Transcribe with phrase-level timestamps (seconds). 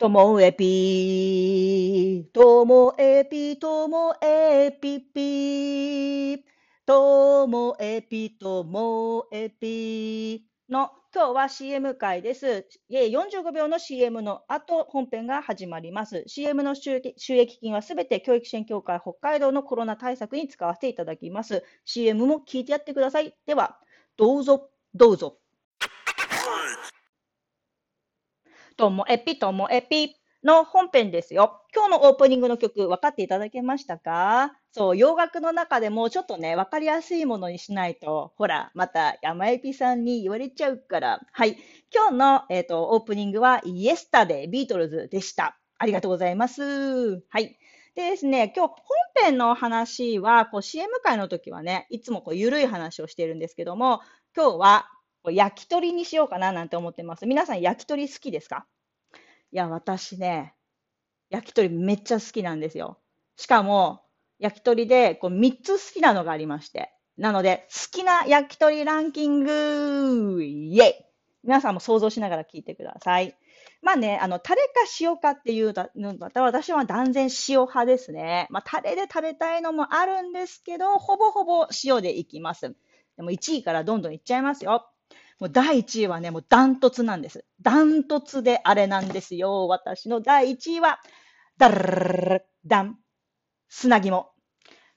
[0.00, 6.38] ともえぴー、ともえぴー、ともえぴぴー、
[6.86, 10.40] ともえぴー、ともえぴー
[10.72, 12.66] の、今日は CM 会です。
[12.88, 16.24] 45秒の CM の後、本編が始まります。
[16.26, 21.62] CM の収益金はすべて教育支援協会北海道のコロナ対策に使わせていただきます。
[21.84, 23.36] CM も聞いてやってください。
[23.44, 23.78] では、
[24.16, 25.36] どうぞ、どうぞ。
[28.80, 31.60] ともえぴともえぴの本編ですよ。
[31.74, 34.56] 今日のオープニングの曲、分かっていただけましたか？
[34.72, 41.20] そう、洋楽の中でもちょっとね、分かりやすいものにしないと、ほら、また山エピさんに言われちゃうから。
[41.30, 41.58] はい。
[41.94, 45.58] 今日の、えっ、ー、と、オープニングは、イエスタデビートルズでした。
[45.76, 46.62] ありがとうございます。
[47.28, 47.58] はい。
[47.94, 48.72] でですね、今日
[49.14, 54.00] 本編の話は、こう CM 会の時はね、いつもこう緩い話をしているんですけども、
[54.34, 54.86] 今日は
[55.26, 57.26] 焼き鳥にしようかななんて思ってます。
[57.26, 58.66] 皆さん焼き鳥好きですか？
[59.52, 60.54] いや、私ね、
[61.28, 62.98] 焼き鳥めっちゃ好きなんですよ。
[63.36, 64.02] しかも、
[64.38, 66.92] 焼き鳥でこう3つ好きなのがありまして。
[67.18, 70.94] なので、好きな焼き鳥ランキングイェイ
[71.44, 73.36] 皆さんも想像しながら聞いてください。
[73.82, 74.68] まあね、あの、タレか
[75.00, 78.46] 塩かっていうのだた私は断然塩派ですね。
[78.50, 82.74] まあ、タレで食べたいのもあるんですけど、ほぼほぼ塩でいきます。
[83.16, 84.89] でも1位からどんどんいっちゃいますよ。
[85.40, 87.46] もう第1位はね、もうダントツなんです。
[87.62, 89.66] ダントツであれなんですよ。
[89.68, 91.00] 私の第1位は、
[91.56, 92.98] ダルダン。
[93.68, 94.30] 砂肝。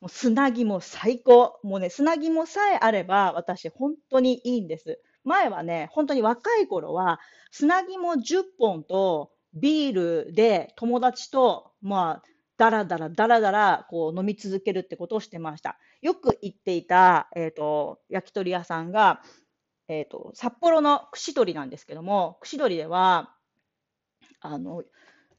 [0.00, 1.60] もう砂肝最高。
[1.62, 4.98] もうね、砂肝さえあれば私本当にいいんです。
[5.24, 12.22] 前はね、本当に若い頃は砂肝10本とビールで友達と、まあ、
[12.56, 15.78] だらだらだらだらこう飲み続けるってことをしてました。
[16.00, 19.22] よく行っていた、えっ、ー、と、焼き鳥屋さんが、
[19.90, 23.34] えっ、ー、と、札幌の串取りなんですけども、串取りでは、
[24.40, 24.84] あの、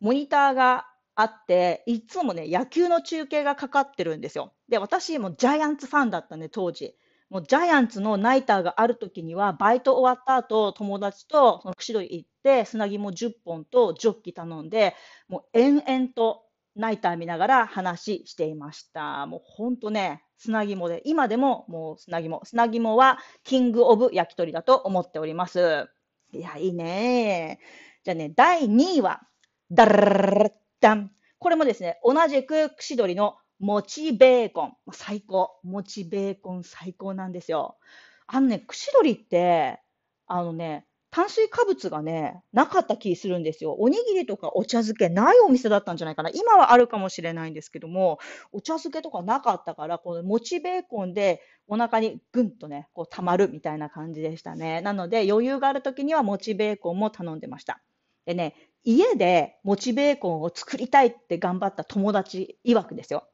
[0.02, 4.54] モニターがあって、いつもね、野球の中継がかかってるんですよ。
[4.68, 6.98] で、私もジャイアンツファンだったね、当時。
[7.30, 14.96] もうジャイアンツのナイターがある時には、バイト終わった後、友達とその串取り行って、砂肝10本とジョッキ頼んで、
[15.30, 16.44] もう延々と
[16.76, 19.26] ナイター見ながら話していました。
[19.26, 22.44] もうほんとね、砂肝で、今でももう砂肝。
[22.46, 25.88] 砂肝はキングオブ焼き鳥だと思っております。
[26.34, 27.60] いや、いいね。
[28.04, 29.22] じゃあね、第2位は、
[29.70, 31.12] ダルダン。
[31.40, 34.74] これもですね、同じく串取りのもちベーコン。
[34.92, 35.60] 最高。
[35.64, 37.78] もちベーコン最高なんですよ。
[38.26, 39.80] あのね、串取りって、
[40.26, 43.74] あのね、炭水化物がね、なかった気するんですよ。
[43.74, 46.30] おにぎりとかお茶漬けないお店だったんじゃないかな。
[46.30, 48.20] 今はあるかもしれないんですけども、
[48.54, 54.80] お茶漬けとかなかったから、このもちベーコンでお腹にぐんとね、こう溜まるみたいな感じでしたね。
[54.80, 57.82] なので余裕がある時にはもちベーコンも頼んでました。
[58.26, 58.56] でね、
[58.86, 63.28] 家でもちベーコンを作りたいって頑張った友達曰くですよ。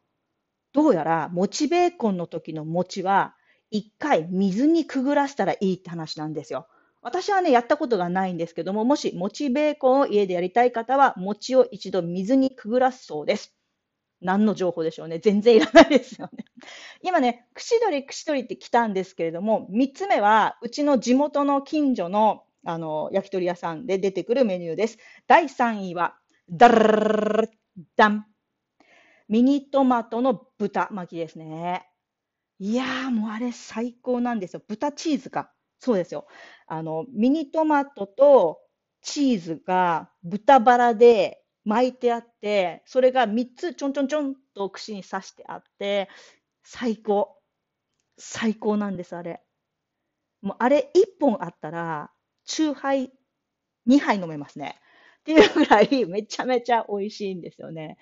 [0.73, 3.35] どうやらもちベーコンの時の餅は
[3.69, 6.67] 一回水にくぐらせたらいいって話なんですよ。
[7.07, 13.55] 私はね、やったことがないんですけども、もし餅ベーコンを家でやりたい方は、餅を一度水にくぐらすそうです。
[14.19, 15.17] 何の情報でしょうね。
[15.19, 16.43] 全然いらないですよね。
[17.01, 24.97] 今ね、串取り串取りって来たんですけれども、3つ目は、うちの地元の近所のあの焼き鳥屋さんで出てくるメニューです。
[25.27, 26.17] 第3位は、
[26.49, 27.49] ダル
[27.95, 28.25] ダン。
[29.29, 31.87] ミニトマトの豚巻きですね。
[32.59, 34.61] いやー、もうあれ最高なんですよ。
[34.67, 35.53] 豚チーズか。
[35.79, 36.27] そうですよ。
[36.67, 38.59] あの、ミニトマトと
[39.01, 46.09] チーズが豚バラで巻いてあって、それが3つちょんちょんちょんと串に刺してあって、
[46.63, 47.37] 最高。
[48.17, 49.41] 最高なんです、あれ。
[50.41, 52.11] もうあれ1本あったら、
[52.45, 53.11] チューハイ
[53.85, 54.75] 2杯飲めますね。
[55.21, 57.97] っていうぐらいめちゃめちゃ美味しいんですよね。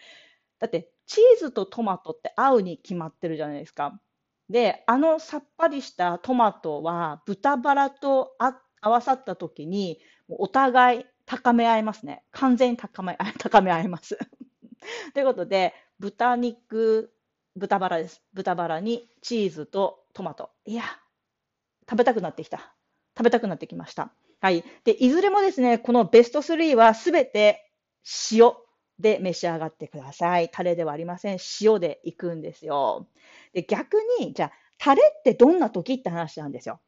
[0.60, 4.00] だって、チーズとトマトって合うに決まってるじゃないですか。
[4.50, 12.24] で、あのさっぱりしたトマトは豚バラとあ合わさった時に、お互い高め合いますね。
[12.32, 14.18] 完全に高め高め合います。
[15.14, 17.12] ということで、豚肉、
[17.56, 18.24] 豚バラです。
[18.34, 20.52] 豚バラにチーズとトマト。
[20.66, 20.84] いや、
[21.90, 22.76] 食べたくなってきた。
[23.18, 24.14] 食べたくなってきました。
[24.42, 24.64] はい。
[24.84, 27.72] で、いずれもですね、このベスト3はすべて
[28.32, 28.54] 塩
[29.00, 30.50] で召し上がってください。
[30.50, 31.38] タレではありません。
[31.62, 33.08] 塩でいくんですよ。
[33.54, 36.80] で、逆に、じゃあ、タレってどんな時って話なんですよ。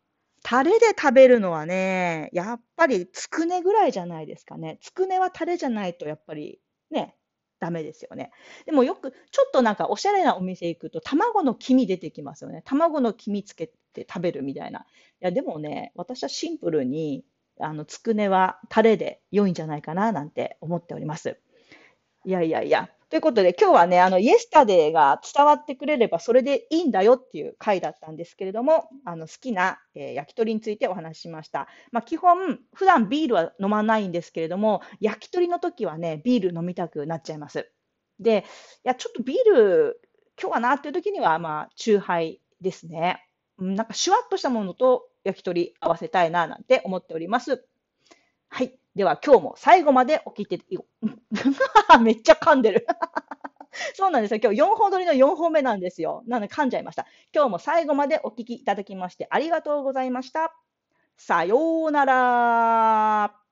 [0.44, 4.77] タレで食べるのはね、やっぱりつくねぐらいじゃないですかね。
[4.81, 6.59] つくねはタレじゃないとやっぱり
[6.92, 7.15] ね、
[7.59, 8.31] ダメですよね。
[8.65, 12.62] でもよく、ちょっとなんかおしゃれなお店行くと、卵の黄身出てきますよね。
[12.65, 14.81] 卵の黄身つけて食べるみたいな。
[14.81, 14.83] い
[15.21, 17.25] や、でもね、私はシンプルに
[17.59, 21.39] あの、つくねはタレで良いんじゃないかななんて思っております。
[22.25, 22.89] いやいやいや。
[23.09, 31.67] ということで、今日はね、あの、イエスタデーが伝わってくれればそれでいいんだよっていう回だったんですけれども、あの、好きな、えー、焼き鳥についてお話ししました。
[31.91, 37.71] まあ、基本、普段ビールは飲まないんですけれども、焼き鳥の時はね、ビール飲みたくなっちゃいます。
[38.19, 38.43] で、
[38.83, 40.01] いや、ちょっとビール、
[40.41, 43.23] 今日はなっていう時には、まあ、チューハイですね。
[43.57, 47.65] なんかシュワッとしたものと焼き鳥合わせたいななんて思っております。
[48.97, 50.59] では今日も最後までお聞いて、
[52.01, 52.88] めっちゃ噛んでる
[53.94, 54.39] そうなんですよ。
[54.44, 56.23] 今日4本撮りの4本目なんですよ。
[56.25, 57.05] なので噛んじゃいました。
[57.33, 60.55] 今日も最後までお聞きいただきましてありがとうございました。
[61.15, 63.46] さようなら。